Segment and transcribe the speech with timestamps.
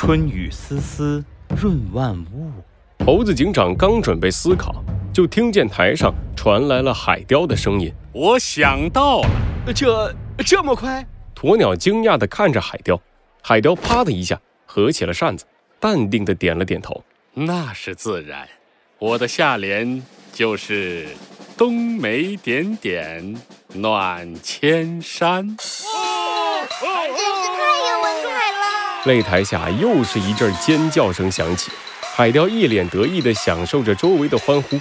[0.00, 1.24] 春雨丝丝
[1.60, 2.52] 润万物。
[3.04, 4.72] 猴子警长刚准备思考，
[5.12, 10.14] 就听见台上传来了海雕的声音：“我想到了，这
[10.46, 13.02] 这么快？”鸵鸟惊讶地看着海雕，
[13.42, 15.44] 海雕啪的一下合起了扇子，
[15.80, 17.02] 淡定地点了点头
[17.34, 18.48] ：“那是自然，
[19.00, 20.00] 我的下联
[20.32, 21.08] 就是
[21.58, 23.36] ‘冬梅点点
[23.74, 25.56] 暖千山’。”
[29.04, 31.70] 擂台下又是一阵尖叫声响起。
[32.14, 34.80] 海雕一脸得意地享受着周围的欢呼，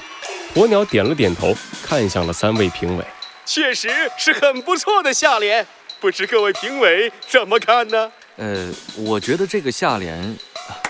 [0.55, 1.53] 鸵鸟点了点头，
[1.83, 3.05] 看向了三位评委，
[3.45, 5.65] 确实是很不错的下联，
[5.99, 8.11] 不知各位评委怎么看呢？
[8.37, 10.35] 呃，我觉得这个下联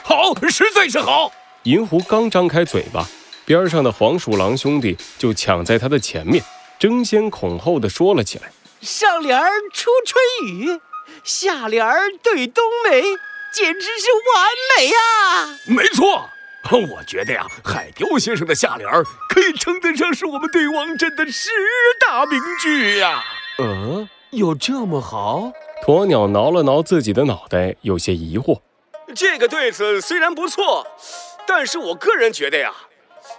[0.04, 1.32] 好，实在是好。
[1.64, 3.06] 银狐刚张开嘴巴，
[3.44, 6.42] 边上的黄鼠狼兄弟就抢在他的前面，
[6.80, 8.50] 争先恐后地说了起来：
[8.80, 9.38] 上联
[9.74, 10.80] 出春雨，
[11.28, 13.02] 下联儿对冬梅，
[13.52, 15.60] 简直是完美呀！
[15.66, 16.30] 没错。
[16.72, 21.50] 我觉得呀，海雕先生的下联儿可以称得上是我们对王镇的十
[22.00, 23.26] 大名句呀。
[23.58, 25.52] 呃，有这么好？
[25.86, 28.62] 鸵鸟挠了挠自己的脑袋，有些疑惑。
[29.14, 30.88] 这个对子虽然不错，
[31.46, 32.74] 但是我个人觉得呀，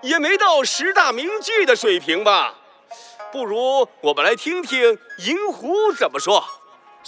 [0.03, 2.57] 也没到十大名句的水平吧。
[3.33, 6.45] 不如我们来听听银狐怎么说。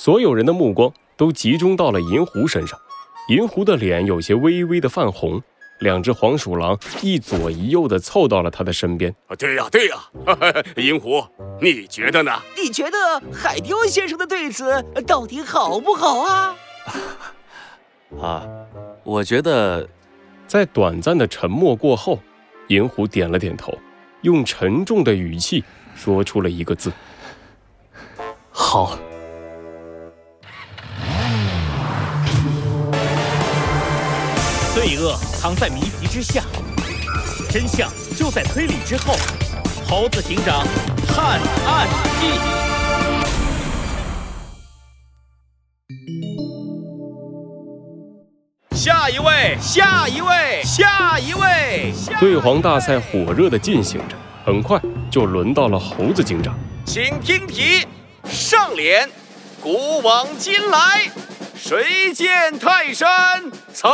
[0.02, 2.80] 所有人的目光都集中到了银狐身上，
[3.28, 5.42] 银狐的脸有些微微的泛红。
[5.80, 9.14] 两只黄鼠狼一左一右的凑到了他的身边。
[9.26, 9.96] 啊，对呀，对呀，
[10.76, 11.22] 银狐，
[11.60, 12.32] 你觉得呢？
[12.56, 12.96] 你觉得
[13.30, 16.56] 海雕先生的对子到底好不好啊？
[18.22, 18.48] 啊，
[19.04, 19.86] 我觉得，
[20.46, 22.18] 在短暂的沉默过后，
[22.68, 23.76] 银狐点了点头，
[24.22, 25.62] 用沉重的语气
[25.94, 26.90] 说出了一个字
[28.50, 28.98] ：“好。”
[34.83, 36.42] 罪恶藏在谜题之下，
[37.50, 39.14] 真相就在推理之后。
[39.86, 40.67] 猴子警长
[41.06, 41.86] 探案
[42.18, 42.30] 记，
[48.74, 51.92] 下一位，下一位，下一位。
[52.19, 54.80] 对黄大赛火热的进行着，很快
[55.11, 56.58] 就轮到了猴子警长。
[56.86, 57.86] 请听题，
[58.24, 59.07] 上联：
[59.61, 61.11] 古往今来。
[61.70, 63.92] 谁见泰山曾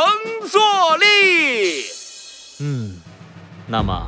[0.49, 1.85] 坐立？
[2.59, 2.99] 嗯，
[3.67, 4.07] 那么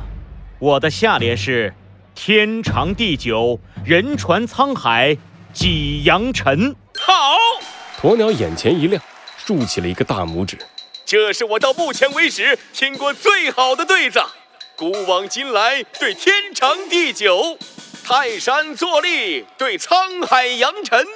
[0.58, 1.72] 我的下联是：
[2.12, 5.16] 天长地久，人传沧海，
[5.52, 6.74] 几扬尘。
[6.98, 7.36] 好，
[8.02, 9.00] 鸵鸟眼前一亮，
[9.36, 10.58] 竖起了一个大拇指。
[11.06, 14.20] 这是我到目前为止听过最好的对子。
[14.74, 17.56] 古往今来对天长地久，
[18.02, 21.06] 泰山坐立对沧海扬尘，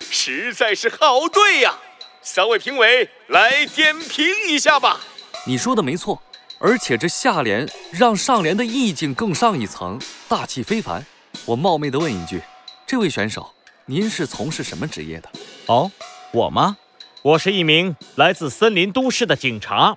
[0.00, 1.78] 实在是好对呀。
[2.22, 5.00] 三位评委来点评一下吧。
[5.46, 6.20] 你说的没错，
[6.58, 9.98] 而且这下联让上联的意境更上一层，
[10.28, 11.04] 大气非凡。
[11.46, 12.42] 我冒昧的问一句，
[12.86, 13.50] 这位选手，
[13.86, 15.30] 您是从事什么职业的？
[15.66, 15.90] 哦，
[16.32, 16.76] 我吗？
[17.22, 19.96] 我是一名来自森林都市的警察。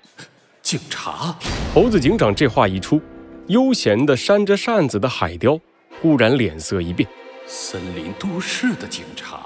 [0.61, 1.35] 警察？
[1.73, 3.01] 猴子警长这话一出，
[3.47, 5.59] 悠闲的扇着扇子的海雕
[6.01, 7.07] 忽然脸色一变。
[7.45, 9.41] 森林都市的警察，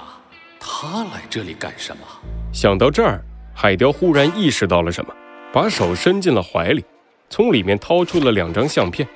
[0.60, 2.06] 他来这里干什么？
[2.52, 3.22] 想到这儿，
[3.54, 5.14] 海雕忽然意识到了什么，
[5.52, 6.84] 把手伸进了怀里，
[7.28, 9.06] 从里面掏出了两张相片。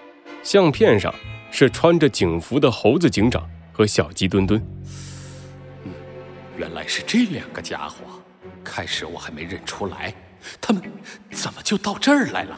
[0.42, 1.12] 相片上
[1.50, 4.60] 是穿着警服的猴子警长和小鸡墩墩。
[5.84, 5.90] 嗯，
[6.56, 7.96] 原来是这两个家伙。
[8.64, 10.14] 开始我还没认出来，
[10.60, 10.82] 他们
[11.30, 12.56] 怎么就到这儿来了？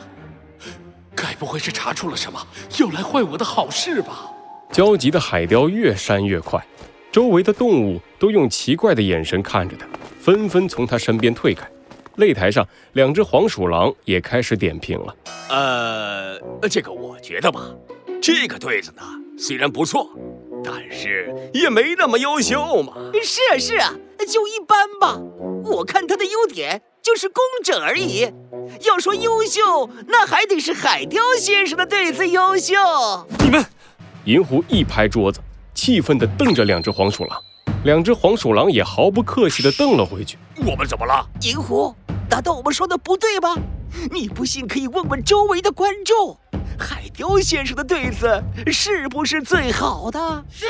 [1.14, 2.46] 该不会是查出了什么，
[2.78, 4.30] 要来坏我的好事吧？
[4.70, 6.62] 焦急的海雕越扇越快，
[7.12, 9.86] 周围的动物都用奇怪的眼神看着他。
[10.24, 11.68] 纷纷从他身边退开，
[12.16, 15.14] 擂台上两只黄鼠狼也开始点评了。
[15.50, 17.60] 呃，这个我觉得吧，
[18.22, 19.02] 这个对子呢
[19.38, 20.08] 虽然不错，
[20.64, 22.94] 但是也没那么优秀嘛。
[23.22, 23.92] 是啊是啊，
[24.26, 25.20] 就一般吧。
[25.62, 28.26] 我看他的优点就是工整而已。
[28.80, 32.72] 要说优秀，那还得是海雕先生的对子优秀。
[33.40, 33.62] 你们，
[34.24, 35.38] 银狐一拍桌子，
[35.74, 37.38] 气愤地瞪着两只黄鼠狼。
[37.84, 40.38] 两只黄鼠狼也毫不客气地瞪了回去。
[40.56, 41.26] 我们怎么了？
[41.42, 41.94] 银狐，
[42.30, 43.54] 难道我们说的不对吗？
[44.10, 46.38] 你不信可以问问周围的观众，
[46.78, 48.42] 海雕先生的对子
[48.72, 50.44] 是不是最好的？
[50.50, 50.64] 是。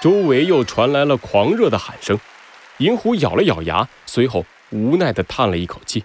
[0.00, 2.18] 周围又传来了狂热的喊声。
[2.78, 6.04] 银狐咬了咬牙，随后无奈地叹了一口气：“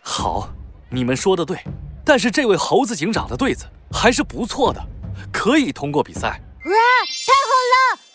[0.00, 0.48] 好，
[0.88, 1.58] 你们说的对，
[2.04, 4.80] 但是这位猴子警长的对子还是不错的，
[5.32, 6.40] 可以通过比赛。”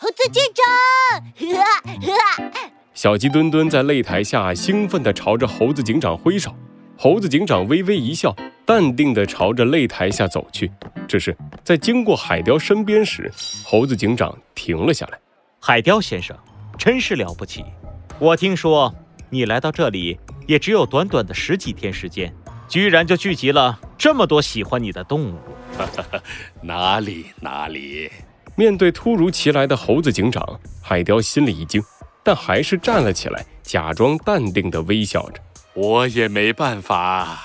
[0.08, 2.24] 猴子警长，
[2.96, 6.56] 小鸡墩墩在擂台下兴奋地朝着猴子警长挥手，
[6.98, 8.34] 猴子警长微微一笑，
[8.66, 10.72] 淡定地朝着擂台下走去。
[11.10, 13.30] 只是在经过海雕身边时，
[13.66, 15.20] 猴子警长停了下来。
[15.60, 16.38] 海雕先生，
[16.78, 17.66] 真是了不起！
[18.18, 18.96] 我听说
[19.30, 20.18] 你来到这里
[20.48, 22.34] 也只有短短的十几天时间，
[22.70, 25.38] 居然就聚集了这么多喜欢你的动物。
[26.62, 28.10] 哪 里哪里！
[28.58, 31.80] 面对突如其来的猴子警长，海雕心里一惊，
[32.24, 35.40] 但还是站了起来，假装淡定地微笑着。
[35.76, 37.38] 我也没办法，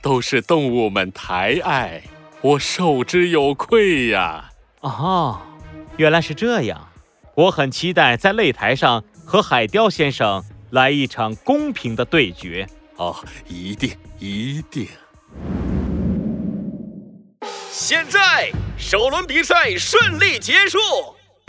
[0.00, 2.00] 都是动物们抬爱，
[2.40, 4.52] 我受之有愧呀。
[4.82, 5.40] 哦，
[5.96, 6.86] 原来是这样。
[7.34, 12.64] 我很期待在擂台上和海雕先生来一场公平的对决。
[12.94, 13.16] 哦，
[13.48, 13.90] 一定
[14.20, 14.86] 一定。
[17.82, 20.78] 现在首轮比赛顺利结束，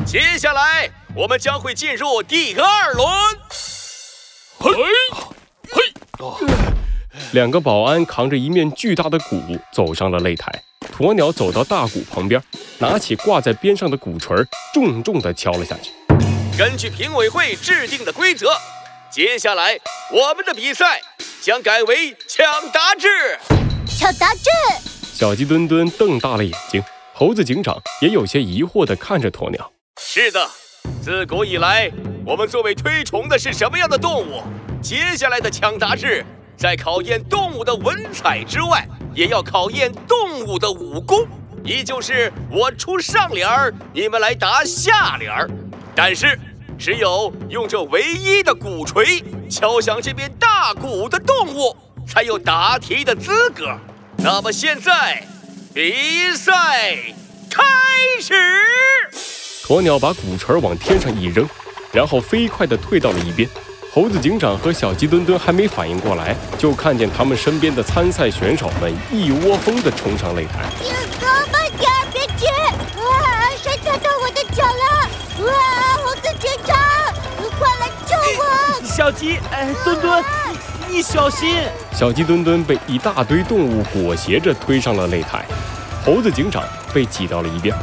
[0.06, 3.06] 接下来我们将会进入第二轮。
[4.57, 4.72] 嘿，
[5.69, 5.94] 嘿，
[7.33, 9.42] 两个保安扛着一面巨大的鼓
[9.74, 10.50] 走上了擂台。
[10.98, 12.42] 鸵鸟走到大鼓旁边，
[12.77, 14.34] 拿起挂在边上的鼓槌，
[14.74, 15.92] 重重地敲了下去。
[16.57, 18.54] 根据评委会制定的规则，
[19.12, 19.77] 接下来
[20.10, 21.01] 我们的比赛
[21.42, 23.38] 将改为抢答制。
[23.86, 24.50] 抢答制。
[25.13, 26.81] 小鸡墩墩瞪大了眼睛，
[27.13, 29.72] 猴子警长也有些疑惑地看着鸵鸟。
[30.00, 30.50] 是的，
[31.02, 31.92] 自古以来，
[32.25, 34.42] 我们最为推崇的是什么样的动物？
[34.81, 36.25] 接下来的抢答是，
[36.58, 41.28] 在考验动物的文采之外，也要考验动物的武功，
[41.63, 45.48] 依旧是我出上联儿，你们来答下联儿。
[45.94, 46.40] 但是，
[46.80, 51.75] 只有用这唯一的鼓槌敲响这边大鼓的动物，
[52.08, 53.78] 才有答题的资格。
[54.23, 55.23] 那么现在，
[55.73, 56.51] 比赛
[57.50, 57.63] 开
[58.21, 58.33] 始。
[59.65, 61.47] 鸵鸟把鼓槌往天上一扔，
[61.91, 63.50] 然后飞快地退到了一边。
[63.91, 70.69] 猴子警长和小鸡墩墩还没反应过来，就看见他们身边的参赛选手们一窝蜂地冲上擂台。
[71.19, 72.45] 哥，慢点，别急！
[73.01, 75.09] 哇，谁踩到我的脚了？
[75.47, 76.77] 哇，猴子警长，
[77.57, 78.85] 快来救我！
[78.85, 80.24] 小鸡，哎，墩墩，
[80.91, 81.55] 你你小心！
[81.93, 85.45] 小鸡墩墩被一大堆动物裹挟着推上了擂台，
[86.05, 86.61] 猴子警长
[86.93, 87.73] 被挤到了一边，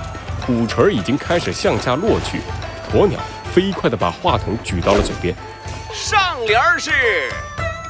[0.47, 2.41] 鼓槌已经开始向下落去。
[2.93, 3.19] 鸵鸟
[3.53, 5.35] 飞快地把话筒举到了嘴边。
[5.93, 7.33] 上联儿是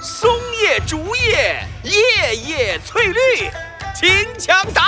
[0.00, 0.30] 松
[0.62, 3.18] 叶、竹叶、叶叶翠绿，
[3.94, 4.84] 秦抢答。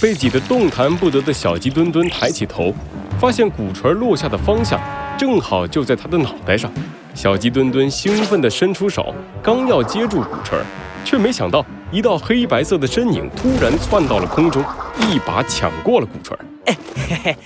[0.00, 2.74] 被挤得动弹不得的小鸡墩墩抬起头，
[3.18, 4.78] 发现鼓槌落下的方向
[5.18, 6.70] 正好就在他的脑袋上。
[7.16, 10.58] 小鸡墩墩兴奋地伸出手，刚要接住鼓槌，
[11.02, 14.62] 却没想到一道黑白色的身影突然窜到了空中，
[15.00, 16.36] 一把抢过了鼓槌。
[16.66, 17.36] 嘿嘿，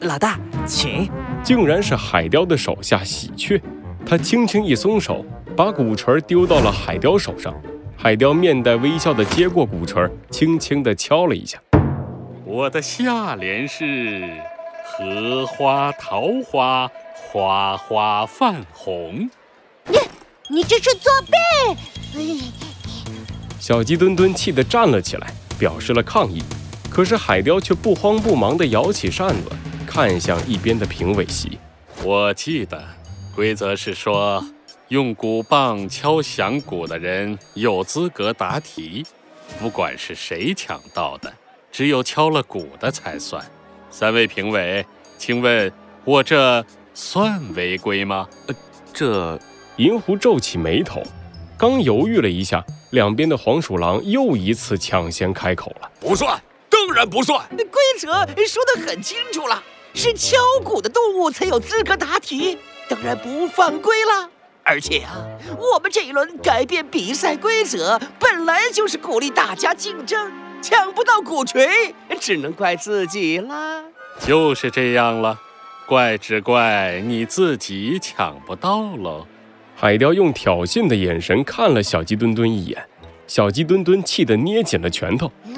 [0.00, 0.36] 老大，
[0.66, 1.08] 请。
[1.44, 3.62] 竟然是海雕的手下喜鹊。
[4.04, 5.24] 他轻轻一松手，
[5.56, 7.54] 把鼓槌丢到了海雕手上。
[7.96, 11.56] 海雕面带微笑地接过鼓槌，轻轻地敲了一下。
[12.44, 14.28] 我的下联是：
[14.84, 19.30] 荷花桃花，花花泛红。
[19.86, 19.98] 你
[20.48, 22.52] 你这是作弊！
[23.60, 26.42] 小鸡墩墩气得站了起来，表示了抗议。
[26.90, 29.50] 可是海雕却不慌不忙地摇起扇子，
[29.86, 31.58] 看向一边的评委席。
[32.02, 32.82] 我记得。
[33.32, 34.44] 规则是说，
[34.88, 39.06] 用鼓棒敲响鼓的人有资格答题，
[39.60, 41.32] 不管是谁抢到的，
[41.70, 43.42] 只有敲了鼓的才算。
[43.88, 44.84] 三位评委，
[45.16, 45.72] 请问
[46.04, 48.28] 我这算违规吗？
[48.46, 48.54] 呃，
[48.92, 49.38] 这
[49.76, 51.02] 银狐皱起眉头，
[51.58, 57.48] 刚犹豫了一下，两边的黄鼠狼又一次抢先开口了：“不算，当然不算。
[57.48, 58.08] 规则
[58.46, 59.62] 说得很清楚了，
[59.94, 62.58] 是敲鼓的动物才有资格答题。”
[62.90, 64.28] 当然不犯规了，
[64.64, 65.14] 而且啊，
[65.56, 73.84] 我们这一轮改变比赛规则，本来就是鼓励大家竞争，抢不到鼓槌，只能怪自己啦。
[74.26, 75.38] 就是这样了，
[75.90, 79.26] 怪只怪你自己抢不到喽。
[79.74, 82.80] 海雕用挑衅的眼神看了小鸡墩墩一眼，
[83.26, 85.32] 小鸡墩墩气得捏紧了拳头。
[85.46, 85.52] 嗯，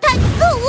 [0.00, 0.64] 太可恶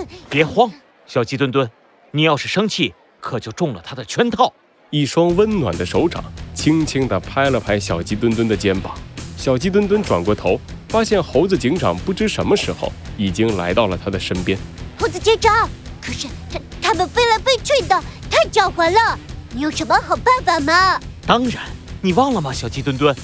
[0.00, 0.06] 了！
[0.30, 0.72] 别慌，
[1.04, 1.70] 小鸡墩墩，
[2.12, 4.54] 你要是生气，可就中了他的圈套。
[4.88, 6.24] 一双温暖的手掌
[6.54, 8.94] 轻轻地拍了拍小鸡墩墩的肩膀，
[9.36, 14.58] 小鸡墩墩转过头，发现猴子警长不知什么时候已经来到了他的身边。
[14.98, 15.68] 猴子警长，
[16.04, 17.98] 可是他他们飞来飞去的，
[18.30, 19.18] 太狡猾了，
[19.52, 21.00] 你有什么好办法吗？
[21.26, 21.64] 当然，
[22.02, 23.16] 你忘了吗，小鸡墩墩，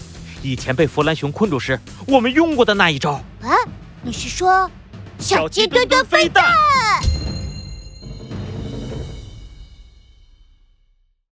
[0.43, 3.13] 以前被弗兰熊困住时，我们用过的那一招。
[3.43, 3.53] 啊，
[4.03, 4.71] 你是说
[5.19, 6.47] 小鸡墩墩飞弹？